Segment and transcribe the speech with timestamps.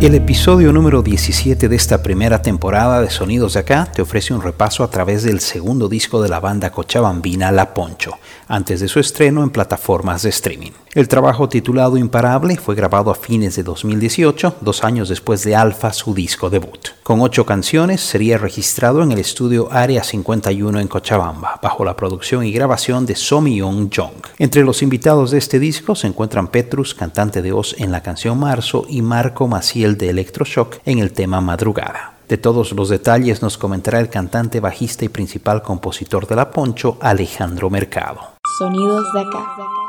[0.00, 4.40] El episodio número 17 de esta primera temporada de Sonidos de Acá te ofrece un
[4.40, 8.12] repaso a través del segundo disco de la banda cochabambina La Poncho,
[8.46, 10.70] antes de su estreno en plataformas de streaming.
[10.94, 15.92] El trabajo titulado Imparable fue grabado a fines de 2018, dos años después de Alpha,
[15.92, 16.97] su disco debut.
[17.08, 22.44] Con ocho canciones, sería registrado en el estudio Área 51 en Cochabamba, bajo la producción
[22.44, 24.26] y grabación de Somi Young Jong.
[24.36, 28.38] Entre los invitados de este disco se encuentran Petrus, cantante de Oz en la canción
[28.38, 32.18] Marzo, y Marco Maciel de Electroshock en el tema Madrugada.
[32.28, 36.98] De todos los detalles nos comentará el cantante, bajista y principal compositor de La Poncho,
[37.00, 38.20] Alejandro Mercado.
[38.58, 39.87] Sonidos de acá.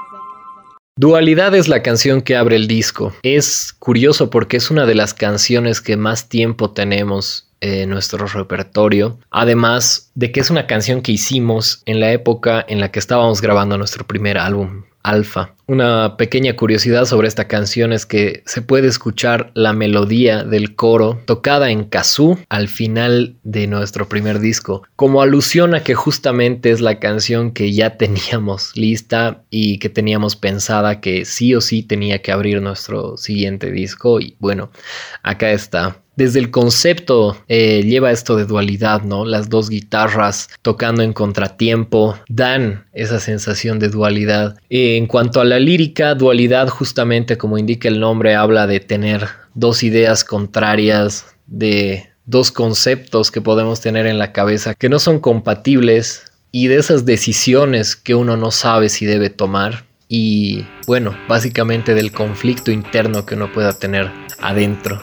[1.00, 3.16] Dualidad es la canción que abre el disco.
[3.24, 9.18] Es curioso porque es una de las canciones que más tiempo tenemos en nuestro repertorio.
[9.32, 13.40] Además de que es una canción que hicimos en la época en la que estábamos
[13.40, 14.84] grabando nuestro primer álbum.
[15.02, 15.54] Alfa.
[15.70, 21.22] Una pequeña curiosidad sobre esta canción es que se puede escuchar la melodía del coro
[21.26, 26.82] tocada en kazoo al final de nuestro primer disco, como alusión a que justamente es
[26.82, 32.24] la canción que ya teníamos lista y que teníamos pensada que sí o sí tenía
[32.24, 34.72] que abrir nuestro siguiente disco y bueno,
[35.22, 39.24] acá está desde el concepto eh, lleva esto de dualidad, ¿no?
[39.24, 44.58] Las dos guitarras tocando en contratiempo dan esa sensación de dualidad.
[44.70, 49.84] en cuanto a la lírica, dualidad justamente como indica el nombre habla de tener dos
[49.84, 56.32] ideas contrarias, de dos conceptos que podemos tener en la cabeza que no son compatibles
[56.52, 62.12] y de esas decisiones que uno no sabe si debe tomar y bueno, básicamente del
[62.12, 65.00] conflicto interno que uno pueda tener adentro.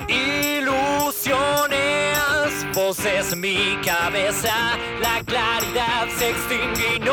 [3.19, 7.05] Es mi cabeza, la claridad se extingue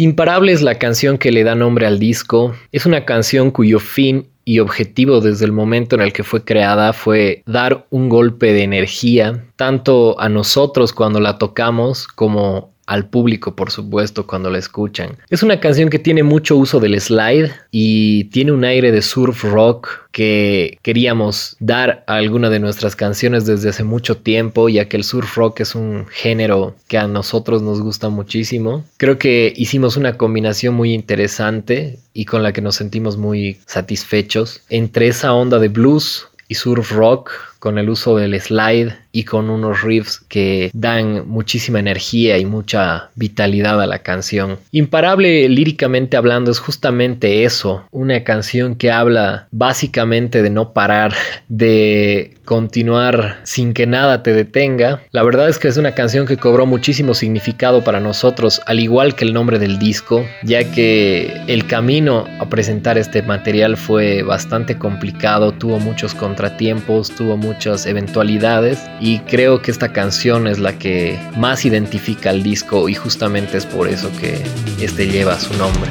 [0.00, 2.54] Imparable es la canción que le da nombre al disco.
[2.70, 6.92] Es una canción cuyo fin y objetivo desde el momento en el que fue creada
[6.92, 13.54] fue dar un golpe de energía tanto a nosotros cuando la tocamos como al público,
[13.54, 15.18] por supuesto, cuando la escuchan.
[15.28, 19.44] Es una canción que tiene mucho uso del slide y tiene un aire de surf
[19.44, 24.96] rock que queríamos dar a alguna de nuestras canciones desde hace mucho tiempo, ya que
[24.96, 28.86] el surf rock es un género que a nosotros nos gusta muchísimo.
[28.96, 34.62] Creo que hicimos una combinación muy interesante y con la que nos sentimos muy satisfechos
[34.70, 39.50] entre esa onda de blues y surf rock con el uso del slide y con
[39.50, 44.58] unos riffs que dan muchísima energía y mucha vitalidad a la canción.
[44.70, 51.14] Imparable líricamente hablando es justamente eso, una canción que habla básicamente de no parar,
[51.48, 55.02] de continuar sin que nada te detenga.
[55.10, 59.14] La verdad es que es una canción que cobró muchísimo significado para nosotros, al igual
[59.14, 64.78] que el nombre del disco, ya que el camino a presentar este material fue bastante
[64.78, 71.18] complicado, tuvo muchos contratiempos, tuvo muchas eventualidades y creo que esta canción es la que
[71.34, 74.44] más identifica al disco y justamente es por eso que
[74.78, 75.90] este lleva su nombre.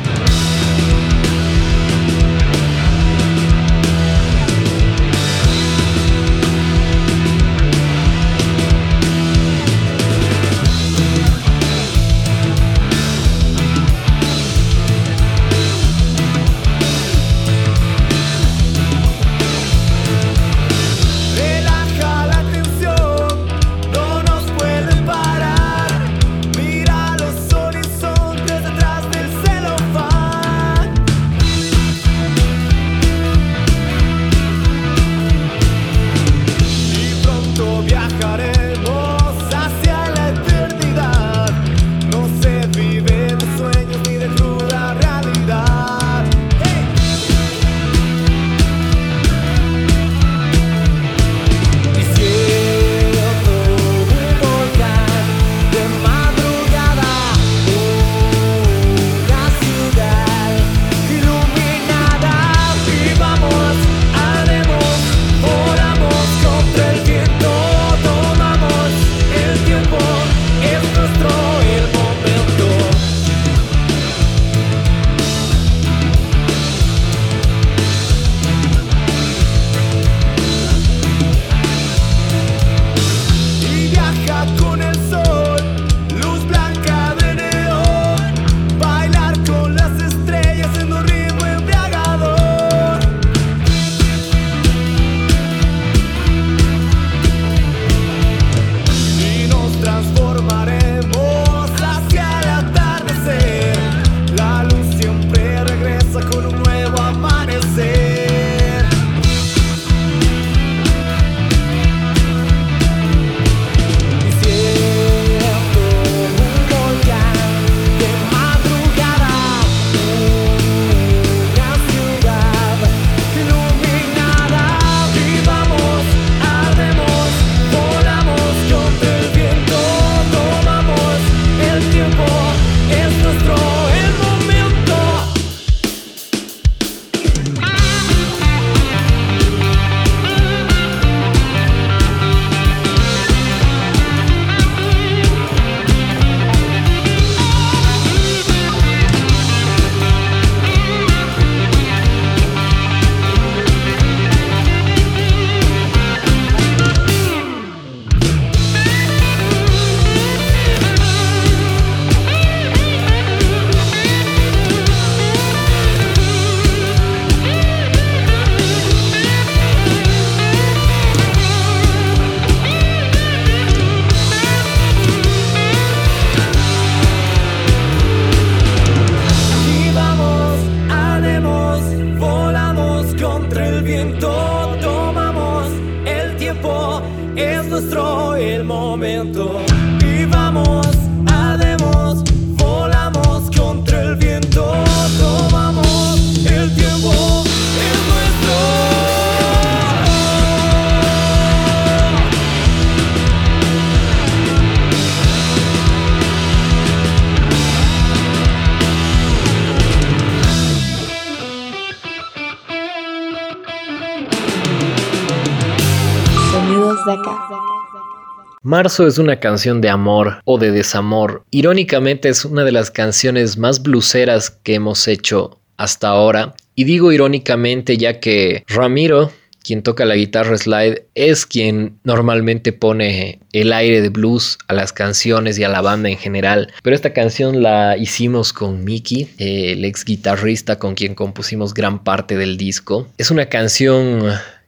[218.78, 221.44] Marzo es una canción de amor o de desamor.
[221.50, 226.54] Irónicamente es una de las canciones más bluseras que hemos hecho hasta ahora.
[226.76, 229.32] Y digo irónicamente ya que Ramiro
[229.64, 234.94] quien toca la guitarra slide, es quien normalmente pone el aire de blues a las
[234.94, 236.72] canciones y a la banda en general.
[236.84, 242.38] Pero esta canción la hicimos con Mickey, el ex guitarrista con quien compusimos gran parte
[242.38, 243.08] del disco.
[243.18, 244.22] Es una canción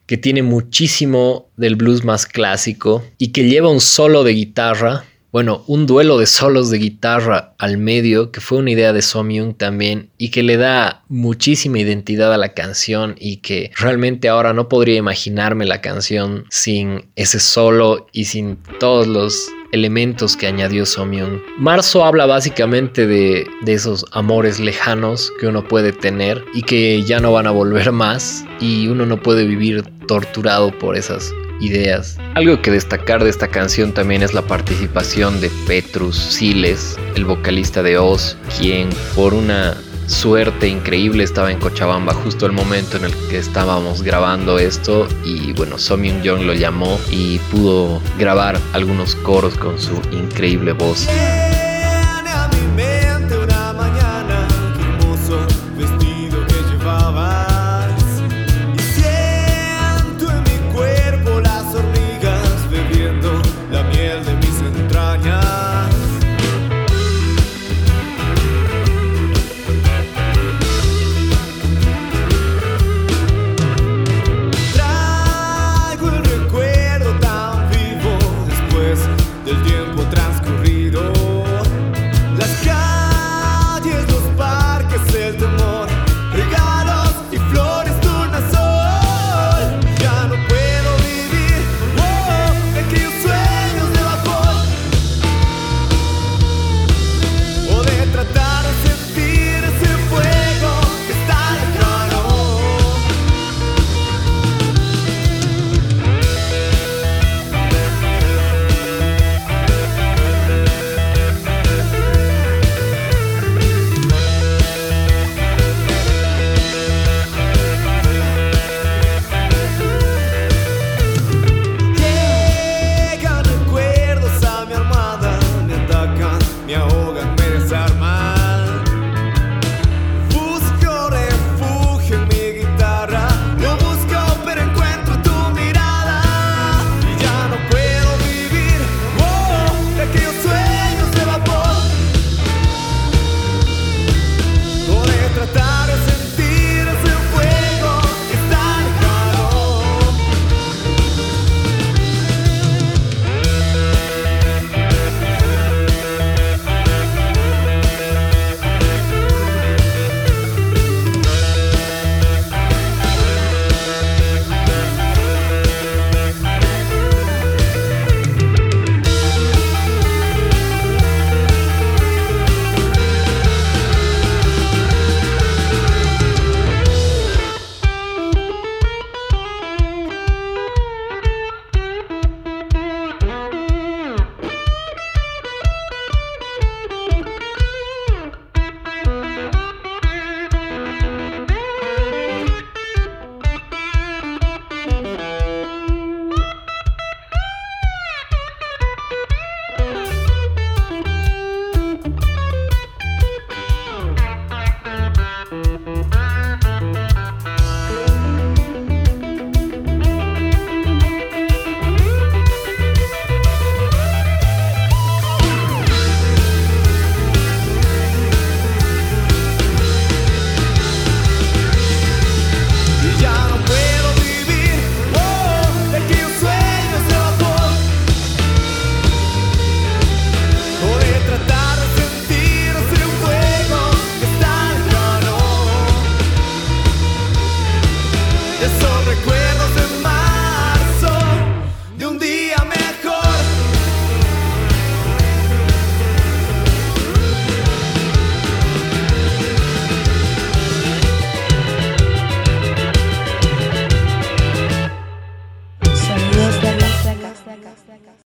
[0.09, 5.63] que tiene muchísimo del blues más clásico y que lleva un solo de guitarra bueno,
[5.67, 10.09] un duelo de solos de guitarra al medio, que fue una idea de Somyung también,
[10.17, 14.95] y que le da muchísima identidad a la canción y que realmente ahora no podría
[14.95, 21.39] imaginarme la canción sin ese solo y sin todos los elementos que añadió Somyung.
[21.57, 27.19] Marzo habla básicamente de, de esos amores lejanos que uno puede tener y que ya
[27.19, 32.17] no van a volver más y uno no puede vivir torturado por esas ideas.
[32.35, 37.83] Algo que destacar de esta canción también es la participación de Petrus Siles, el vocalista
[37.83, 39.77] de Oz, quien por una
[40.09, 45.53] suerte increíble estaba en Cochabamba justo el momento en el que estábamos grabando esto y
[45.53, 51.07] bueno, Somyun Jong lo llamó y pudo grabar algunos coros con su increíble voz.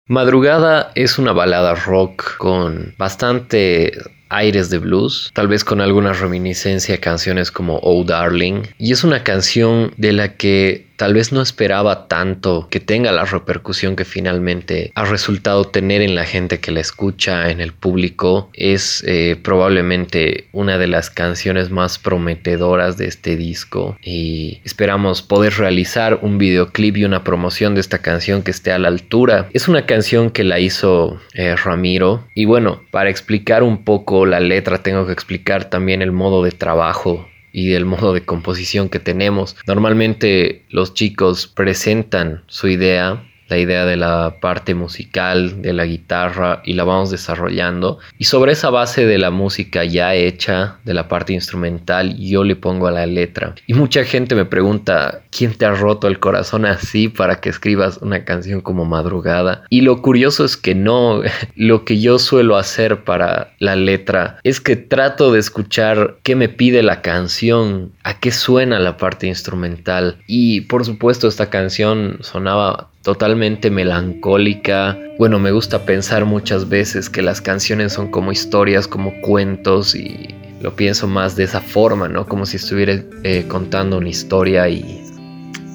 [0.08, 3.92] Madrugada es una balada rock con bastante
[4.30, 9.04] aires de blues, tal vez con alguna reminiscencia a canciones como Oh Darling, y es
[9.04, 14.06] una canción de la que tal vez no esperaba tanto que tenga la repercusión que
[14.06, 18.50] finalmente ha resultado tener en la gente que la escucha, en el público.
[18.54, 25.54] Es eh, probablemente una de las canciones más prometedoras de este disco y esperamos poder
[25.54, 29.50] realizar un videoclip y una promoción de esta canción que esté a la altura.
[29.54, 34.40] Es una canción que la hizo eh, Ramiro y bueno, para explicar un poco la
[34.40, 39.00] letra tengo que explicar también el modo de trabajo y del modo de composición que
[39.00, 39.56] tenemos.
[39.66, 46.62] Normalmente los chicos presentan su idea la idea de la parte musical, de la guitarra
[46.66, 48.00] y la vamos desarrollando.
[48.18, 52.56] Y sobre esa base de la música ya hecha, de la parte instrumental, yo le
[52.56, 53.56] pongo a la letra.
[53.68, 57.98] Y mucha gente me pregunta, ¿quién te ha roto el corazón así para que escribas
[58.02, 59.64] una canción como Madrugada?
[59.70, 61.22] Y lo curioso es que no,
[61.56, 66.50] lo que yo suelo hacer para la letra es que trato de escuchar qué me
[66.50, 70.18] pide la canción, a qué suena la parte instrumental.
[70.28, 74.98] Y por supuesto esta canción sonaba totalmente melancólica.
[75.20, 80.34] Bueno, me gusta pensar muchas veces que las canciones son como historias, como cuentos y
[80.60, 82.26] lo pienso más de esa forma, ¿no?
[82.26, 85.04] Como si estuviera eh, contando una historia y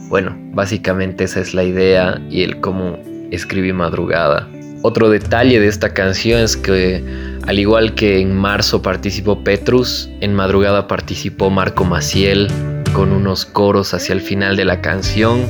[0.09, 2.99] bueno, básicamente esa es la idea y el cómo
[3.31, 4.49] escribí madrugada.
[4.83, 7.05] Otro detalle de esta canción es que
[7.47, 12.49] al igual que en marzo participó Petrus, en madrugada participó Marco Maciel
[12.93, 15.47] con unos coros hacia el final de la canción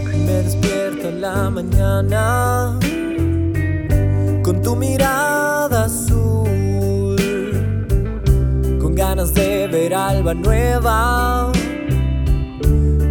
[1.20, 2.78] la mañana
[4.42, 7.16] con tu mirada azul,
[8.80, 11.52] con ganas de ver alba nueva,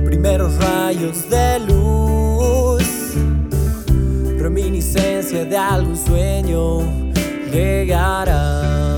[0.06, 3.14] primeros rayos de luz,
[4.40, 6.80] reminiscencia de algún sueño
[7.52, 8.98] llegará.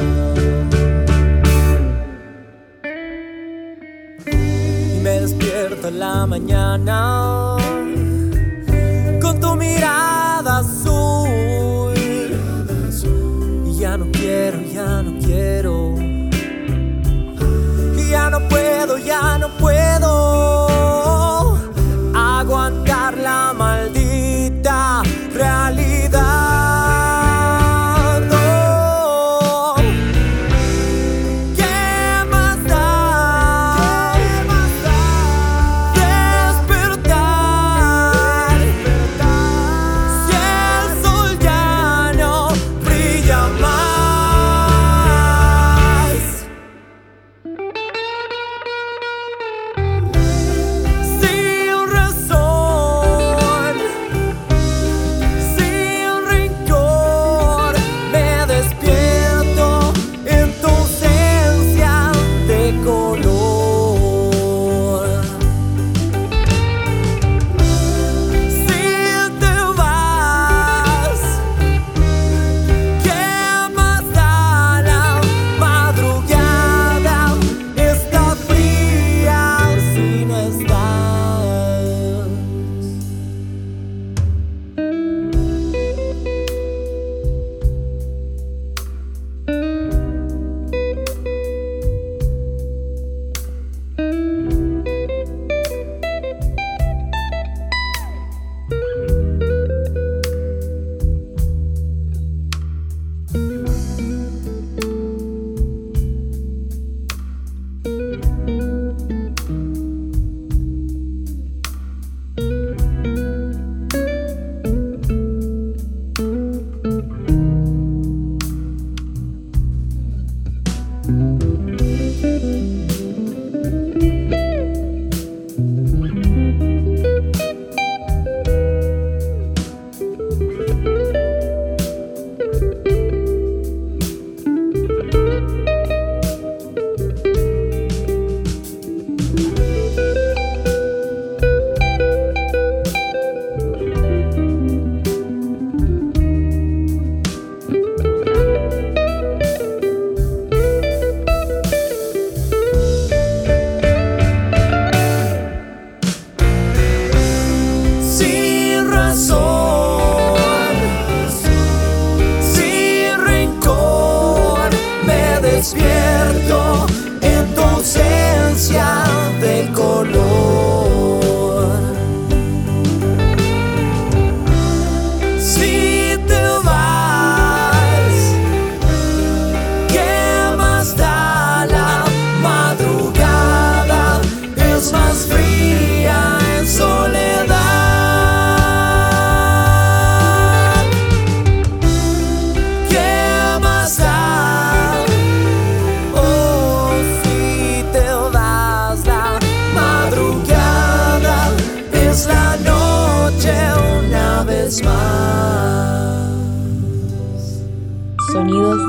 [4.25, 7.57] Y me despierta la mañana
[9.83, 11.27] azul.
[13.65, 15.95] Y ya no quiero, ya no quiero.
[18.11, 20.00] Ya no puedo, ya no puedo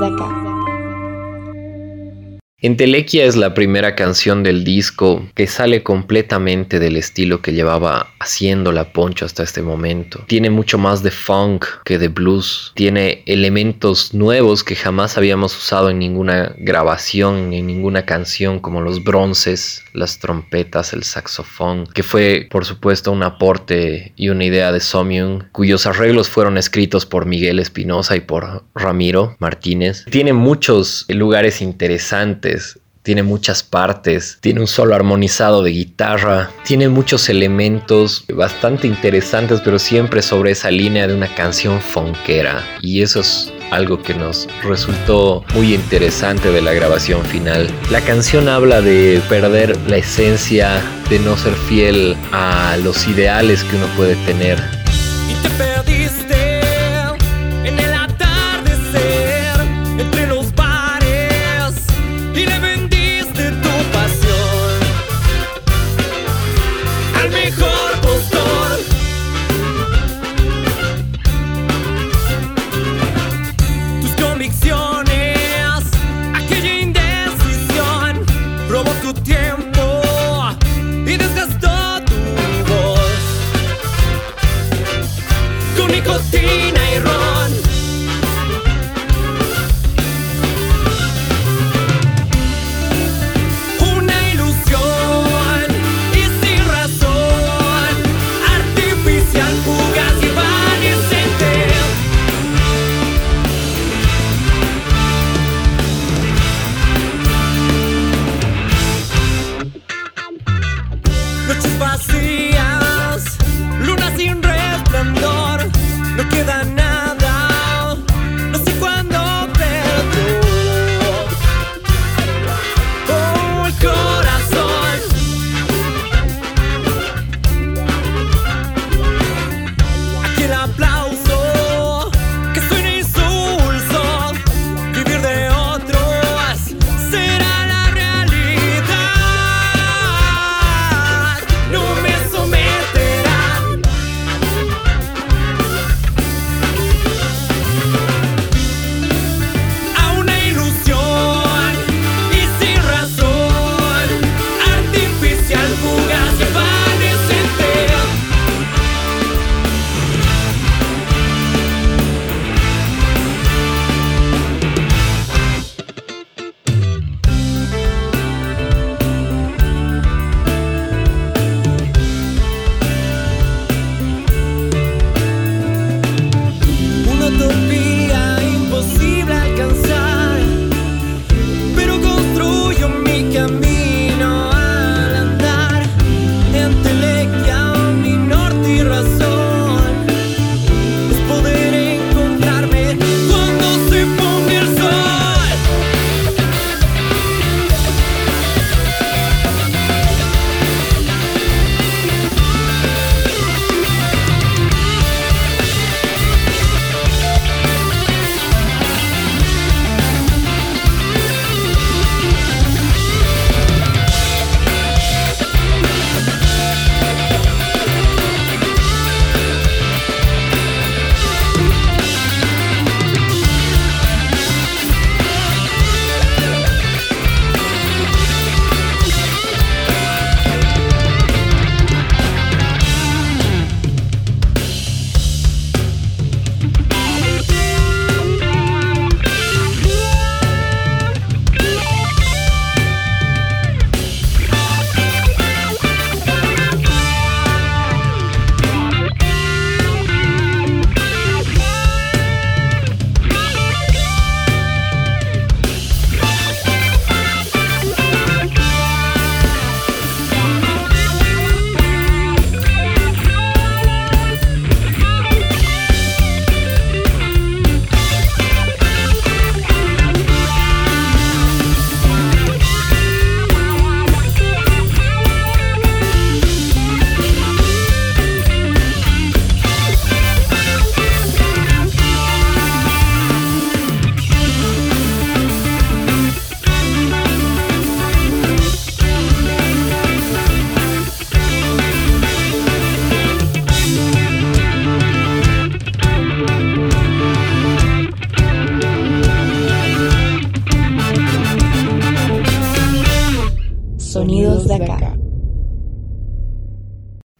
[0.03, 0.32] Sonidos de acá.
[2.65, 8.71] Entelequia es la primera canción del disco que sale completamente del estilo que llevaba haciendo
[8.71, 10.23] la Poncho hasta este momento.
[10.27, 12.71] Tiene mucho más de funk que de blues.
[12.73, 19.03] Tiene elementos nuevos que jamás habíamos usado en ninguna grabación, en ninguna canción, como los
[19.03, 24.79] bronces, las trompetas, el saxofón, que fue por supuesto un aporte y una idea de
[24.79, 30.05] Somyung, cuyos arreglos fueron escritos por Miguel Espinosa y por Ramiro Martínez.
[30.09, 32.52] Tiene muchos lugares interesantes
[33.03, 39.77] tiene muchas partes, tiene un solo armonizado de guitarra, tiene muchos elementos bastante interesantes, pero
[39.77, 42.63] siempre sobre esa línea de una canción fonquera.
[42.81, 47.69] Y eso es algo que nos resultó muy interesante de la grabación final.
[47.91, 53.75] La canción habla de perder la esencia, de no ser fiel a los ideales que
[53.75, 54.59] uno puede tener.
[55.29, 56.02] Y te perdiste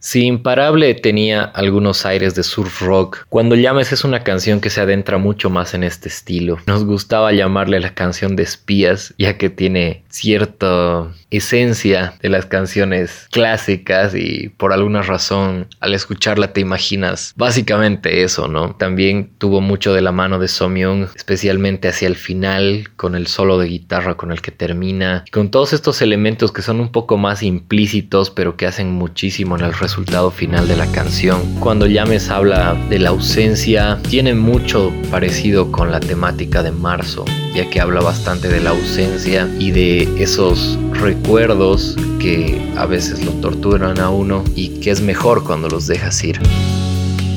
[0.04, 3.24] Sí, Imparable tenía algunos aires de surf rock.
[3.30, 6.58] Cuando llames es una canción que se adentra mucho más en este estilo.
[6.66, 13.28] Nos gustaba llamarle la canción de espías, ya que tiene cierta esencia de las canciones
[13.32, 18.76] clásicas y por alguna razón al escucharla te imaginas básicamente eso, ¿no?
[18.76, 23.58] También tuvo mucho de la mano de Somyung, especialmente hacia el final con el solo
[23.58, 27.42] de guitarra con el que termina, con todos estos elementos que son un poco más
[27.42, 29.94] implícitos pero que hacen muchísimo en el resultado
[30.30, 31.40] final de la canción.
[31.60, 37.68] Cuando Yames habla de la ausencia, tiene mucho parecido con la temática de marzo, ya
[37.68, 43.98] que habla bastante de la ausencia y de esos recuerdos que a veces lo torturan
[43.98, 46.40] a uno y que es mejor cuando los dejas ir.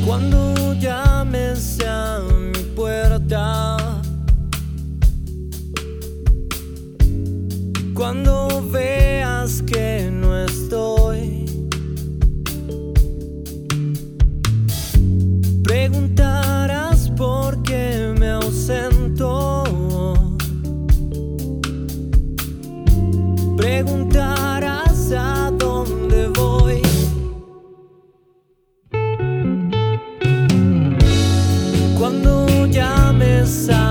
[0.05, 3.77] Cuando llames a mi puerta,
[23.83, 26.81] preguntarás a dónde voy.
[31.99, 33.86] Cuando ya me sabes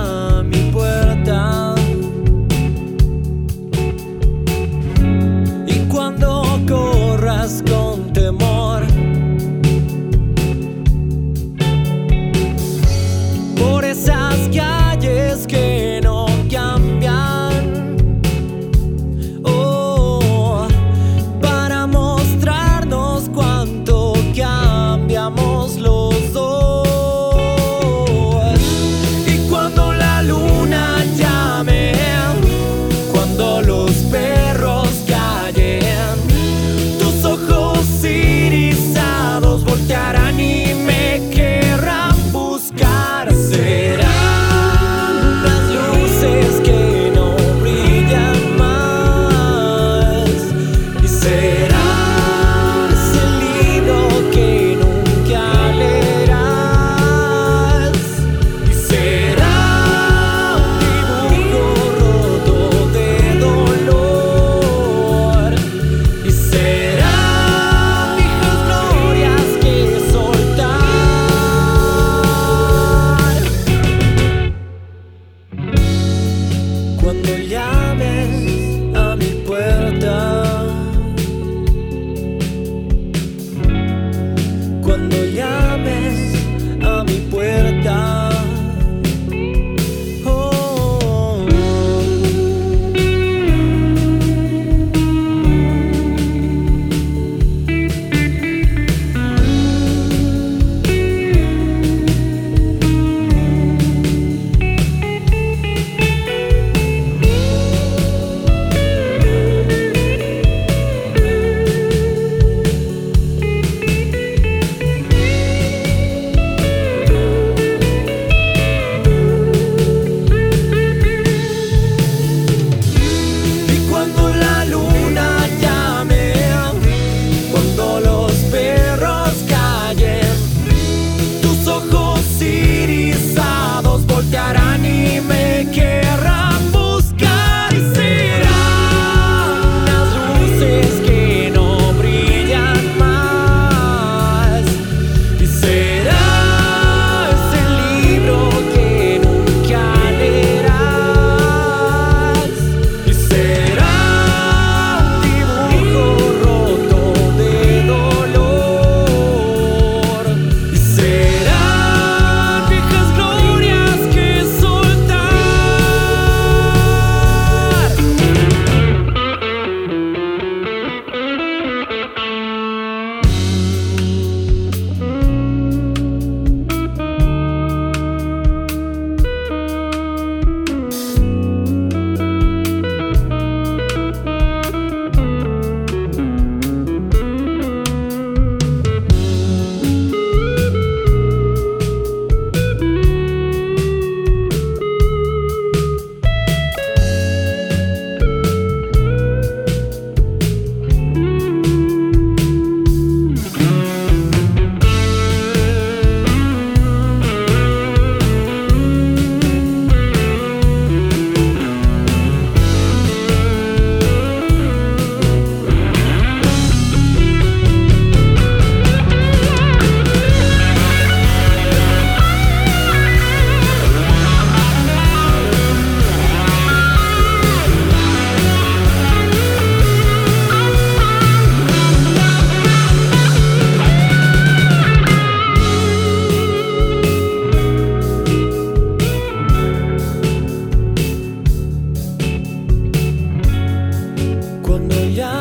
[245.14, 245.35] yeah.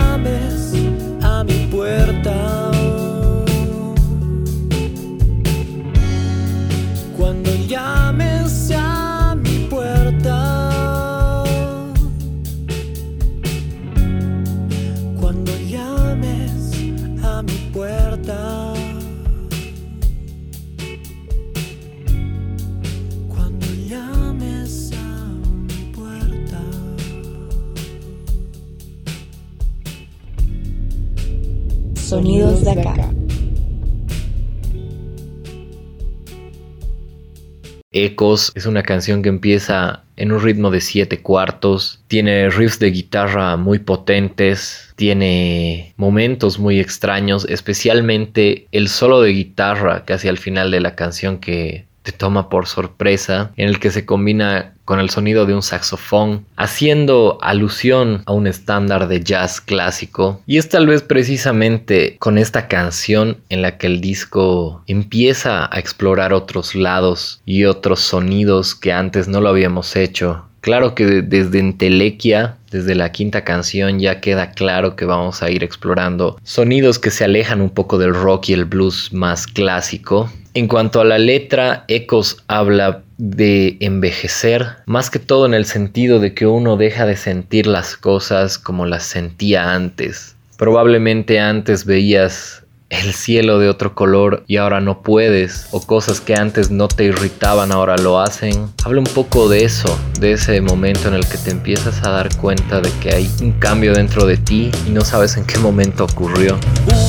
[38.06, 42.91] Ecos es una canción que empieza en un ritmo de siete cuartos, tiene riffs de
[42.91, 50.72] guitarra muy potentes, tiene momentos muy extraños, especialmente el solo de guitarra casi al final
[50.72, 55.10] de la canción que te toma por sorpresa, en el que se combina con el
[55.10, 60.41] sonido de un saxofón, haciendo alusión a un estándar de jazz clásico.
[60.45, 65.80] Y es tal vez precisamente con esta canción en la que el disco empieza a
[65.80, 70.45] explorar otros lados y otros sonidos que antes no lo habíamos hecho.
[70.65, 75.63] Claro que desde Entelequia, desde la quinta canción, ya queda claro que vamos a ir
[75.63, 80.28] explorando sonidos que se alejan un poco del rock y el blues más clásico.
[80.56, 86.22] En cuanto a la letra, Ecos habla de envejecer, más que todo en el sentido
[86.22, 90.38] de que uno deja de sentir las cosas como las sentía antes.
[90.58, 96.36] Probablemente antes veías el cielo de otro color y ahora no puedes, o cosas que
[96.36, 98.70] antes no te irritaban ahora lo hacen.
[98.86, 102.34] Habla un poco de eso, de ese momento en el que te empiezas a dar
[102.38, 106.06] cuenta de que hay un cambio dentro de ti y no sabes en qué momento
[106.06, 106.58] ocurrió.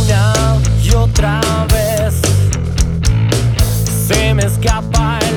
[0.03, 0.33] Una
[0.83, 1.41] y otra
[1.73, 1.86] vez
[4.37, 5.36] se me escapa el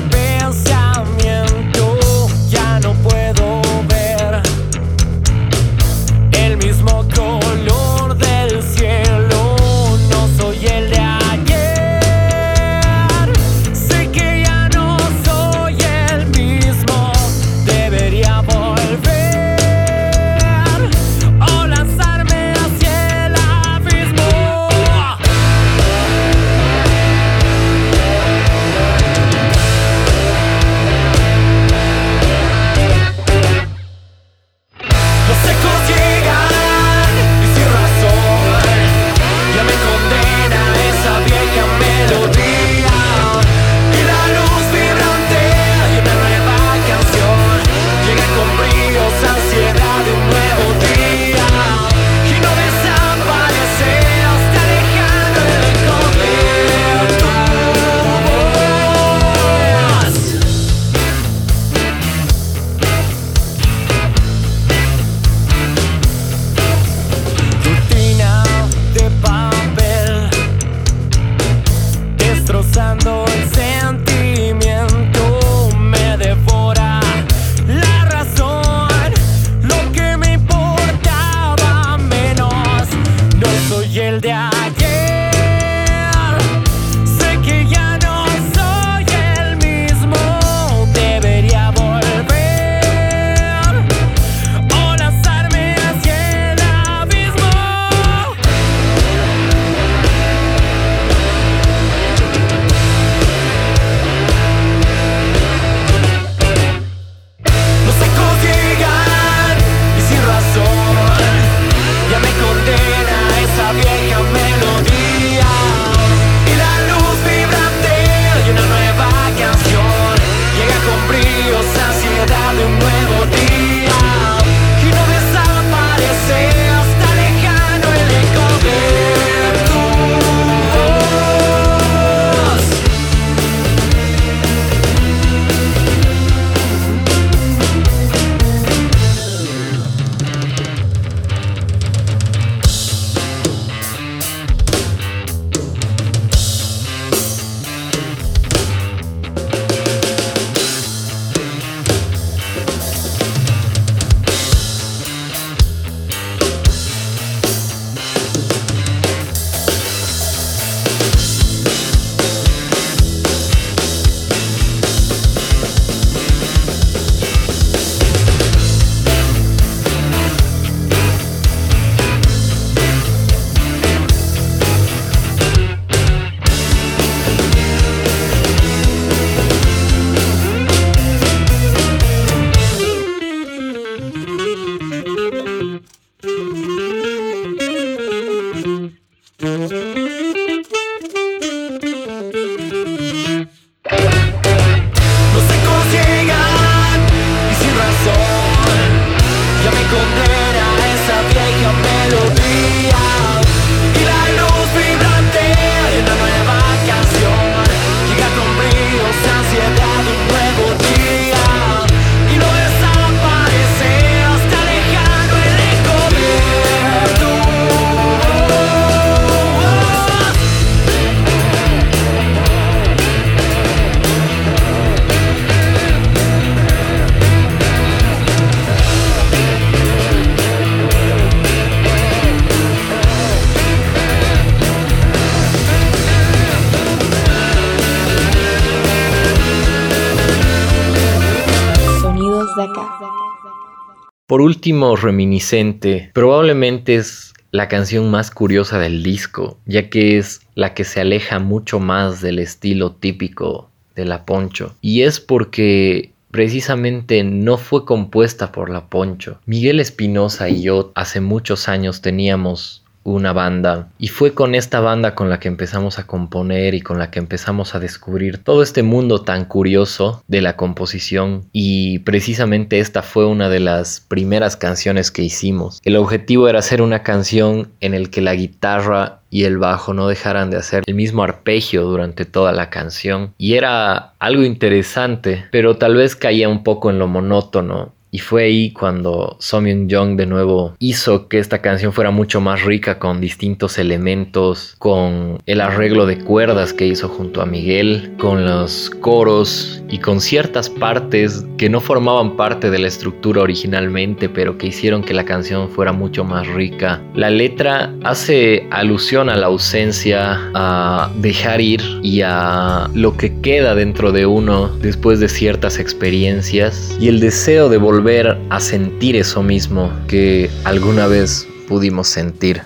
[244.40, 250.72] Por último, Reminiscente probablemente es la canción más curiosa del disco, ya que es la
[250.72, 254.74] que se aleja mucho más del estilo típico de La Poncho.
[254.80, 259.38] Y es porque precisamente no fue compuesta por La Poncho.
[259.44, 263.88] Miguel Espinosa y yo hace muchos años teníamos una banda.
[263.98, 267.18] Y fue con esta banda con la que empezamos a componer y con la que
[267.18, 271.44] empezamos a descubrir todo este mundo tan curioso de la composición.
[271.52, 275.80] Y precisamente esta fue una de las primeras canciones que hicimos.
[275.84, 280.08] El objetivo era hacer una canción en el que la guitarra y el bajo no
[280.08, 283.32] dejaran de hacer el mismo arpegio durante toda la canción.
[283.38, 285.10] Y era algo interesante
[285.50, 290.16] pero tal vez caía un poco en lo monótono y fue ahí cuando Somyung Jung
[290.16, 295.60] de nuevo hizo que esta canción fuera mucho más rica con distintos elementos, con el
[295.60, 301.44] arreglo de cuerdas que hizo junto a Miguel, con los coros y con ciertas partes
[301.56, 305.92] que no formaban parte de la estructura originalmente, pero que hicieron que la canción fuera
[305.92, 307.00] mucho más rica.
[307.14, 313.74] La letra hace alusión a la ausencia, a dejar ir y a lo que queda
[313.74, 319.14] dentro de uno después de ciertas experiencias y el deseo de volver volver a sentir
[319.14, 322.62] eso mismo que alguna vez pudimos sentir.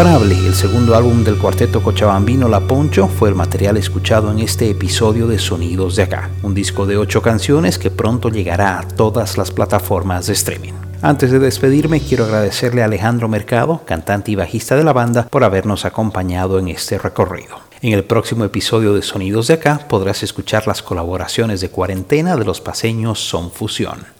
[0.00, 5.26] El segundo álbum del cuarteto cochabambino La Poncho, fue el material escuchado en este episodio
[5.26, 9.50] de Sonidos de Acá, un disco de ocho canciones que pronto llegará a todas las
[9.50, 10.72] plataformas de streaming.
[11.02, 15.44] Antes de despedirme, quiero agradecerle a Alejandro Mercado, cantante y bajista de la banda, por
[15.44, 17.58] habernos acompañado en este recorrido.
[17.82, 22.46] En el próximo episodio de Sonidos de Acá podrás escuchar las colaboraciones de cuarentena de
[22.46, 24.19] los paseños Son Fusión.